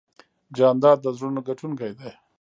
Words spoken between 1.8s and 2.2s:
دی.